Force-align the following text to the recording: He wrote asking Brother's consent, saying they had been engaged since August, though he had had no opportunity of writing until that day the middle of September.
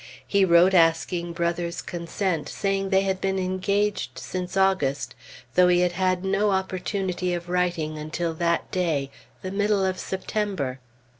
He 0.25 0.43
wrote 0.43 0.73
asking 0.73 1.33
Brother's 1.33 1.79
consent, 1.79 2.49
saying 2.49 2.89
they 2.89 3.01
had 3.03 3.21
been 3.21 3.37
engaged 3.37 4.17
since 4.17 4.57
August, 4.57 5.13
though 5.53 5.67
he 5.67 5.81
had 5.81 5.91
had 5.91 6.25
no 6.25 6.49
opportunity 6.49 7.35
of 7.35 7.49
writing 7.49 7.99
until 7.99 8.33
that 8.33 8.71
day 8.71 9.11
the 9.43 9.51
middle 9.51 9.85
of 9.85 9.99
September. 9.99 10.79